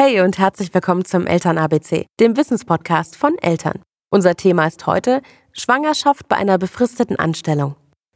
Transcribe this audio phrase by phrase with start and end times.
[0.00, 3.82] Hey und herzlich willkommen zum Eltern ABC, dem Wissenspodcast von Eltern.
[4.10, 7.74] Unser Thema ist heute Schwangerschaft bei einer befristeten Anstellung.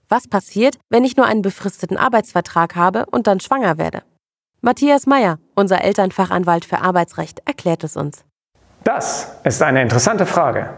[0.09, 4.03] Was passiert, wenn ich nur einen befristeten Arbeitsvertrag habe und dann schwanger werde?
[4.61, 8.25] Matthias Meyer, unser Elternfachanwalt für Arbeitsrecht, erklärt es uns.
[8.85, 10.71] Das ist eine interessante Frage.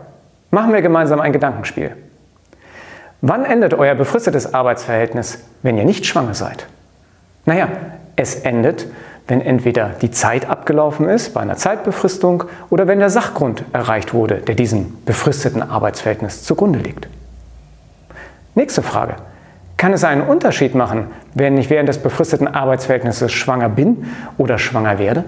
[0.50, 1.95] Machen wir gemeinsam ein Gedankenspiel.
[3.21, 6.66] Wann endet euer befristetes Arbeitsverhältnis, wenn ihr nicht schwanger seid?
[7.45, 7.68] Naja,
[8.16, 8.86] es endet,
[9.27, 14.36] wenn entweder die Zeit abgelaufen ist bei einer Zeitbefristung oder wenn der Sachgrund erreicht wurde,
[14.36, 17.08] der diesem befristeten Arbeitsverhältnis zugrunde liegt.
[18.54, 19.17] Nächste Frage.
[19.76, 24.07] Kann es einen Unterschied machen, wenn ich während des befristeten Arbeitsverhältnisses schwanger bin
[24.39, 25.25] oder schwanger werde?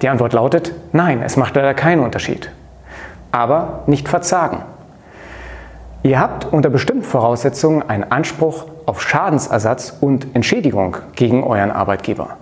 [0.00, 2.50] Die Antwort lautet, nein, es macht leider keinen Unterschied.
[3.32, 4.62] Aber nicht verzagen.
[6.02, 12.36] Ihr habt unter bestimmten Voraussetzungen einen Anspruch auf Schadensersatz und Entschädigung gegen euren Arbeitgeber.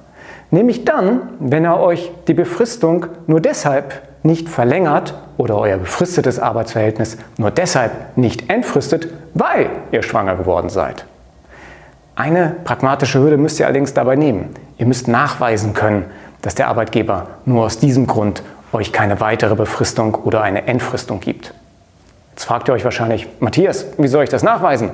[0.50, 7.18] Nämlich dann, wenn er euch die Befristung nur deshalb nicht verlängert oder euer befristetes Arbeitsverhältnis
[7.36, 11.04] nur deshalb nicht entfristet, weil ihr schwanger geworden seid.
[12.16, 14.50] Eine pragmatische Hürde müsst ihr allerdings dabei nehmen.
[14.76, 16.06] Ihr müsst nachweisen können,
[16.42, 21.54] dass der Arbeitgeber nur aus diesem Grund euch keine weitere Befristung oder eine Entfristung gibt.
[22.32, 24.90] Jetzt fragt ihr euch wahrscheinlich, Matthias, wie soll ich das nachweisen?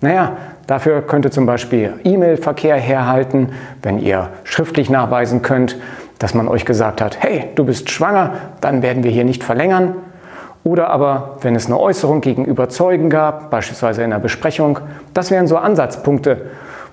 [0.00, 3.50] Naja, dafür könnt ihr zum Beispiel E-Mail-Verkehr herhalten,
[3.82, 5.76] wenn ihr schriftlich nachweisen könnt,
[6.18, 9.96] dass man euch gesagt hat, hey, du bist schwanger, dann werden wir hier nicht verlängern.
[10.62, 14.78] Oder aber, wenn es eine Äußerung gegenüber Zeugen gab, beispielsweise in einer Besprechung,
[15.12, 16.46] das wären so Ansatzpunkte,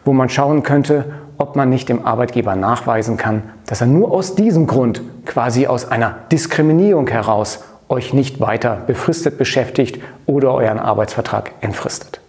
[0.03, 1.05] wo man schauen könnte,
[1.37, 5.89] ob man nicht dem Arbeitgeber nachweisen kann, dass er nur aus diesem Grund, quasi aus
[5.89, 12.20] einer Diskriminierung heraus, euch nicht weiter befristet beschäftigt oder euren Arbeitsvertrag entfristet.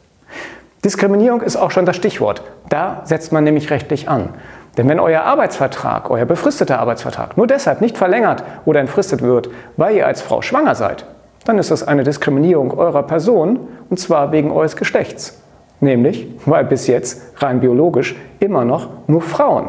[0.85, 2.43] Diskriminierung ist auch schon das Stichwort.
[2.69, 4.31] Da setzt man nämlich rechtlich an.
[4.77, 9.97] Denn wenn euer Arbeitsvertrag, euer befristeter Arbeitsvertrag nur deshalb nicht verlängert oder entfristet wird, weil
[9.97, 11.05] ihr als Frau schwanger seid,
[11.45, 15.39] dann ist das eine Diskriminierung eurer Person und zwar wegen eures Geschlechts.
[15.81, 19.67] Nämlich, weil bis jetzt rein biologisch immer noch nur Frauen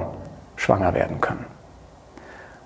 [0.56, 1.46] schwanger werden können.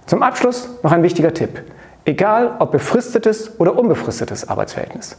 [0.05, 1.63] Zum Abschluss noch ein wichtiger Tipp.
[2.05, 5.17] Egal ob befristetes oder unbefristetes Arbeitsverhältnis.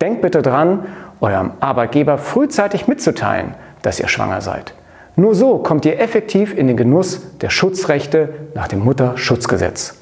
[0.00, 0.86] Denkt bitte dran,
[1.20, 4.74] eurem Arbeitgeber frühzeitig mitzuteilen, dass ihr schwanger seid.
[5.16, 9.96] Nur so kommt ihr effektiv in den Genuss der Schutzrechte nach dem Mutterschutzgesetz.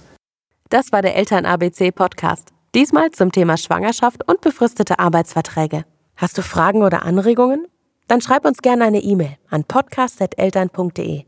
[0.71, 2.49] Das war der Eltern-ABC-Podcast.
[2.75, 5.85] Diesmal zum Thema Schwangerschaft und befristete Arbeitsverträge.
[6.17, 7.67] Hast du Fragen oder Anregungen?
[8.09, 11.25] Dann schreib uns gerne eine E-Mail an podcast.eltern.de.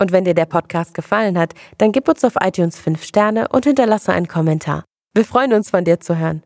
[0.00, 3.64] Und wenn dir der Podcast gefallen hat, dann gib uns auf iTunes 5 Sterne und
[3.64, 4.84] hinterlasse einen Kommentar.
[5.14, 6.42] Wir freuen uns, von dir zu hören.